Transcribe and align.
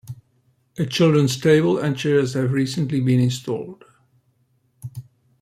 A 0.79 0.85
children's 0.87 1.39
table 1.39 1.77
and 1.77 1.95
chairs 1.95 2.33
have 2.33 2.53
recently 2.53 2.99
been 3.01 3.19
installed. 3.19 3.85